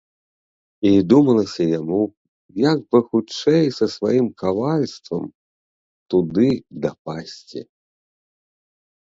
[0.91, 1.99] І думалася яму,
[2.69, 5.25] як бы хутчэй са сваім кавальствам
[6.15, 6.49] туды
[6.89, 7.61] дапасці.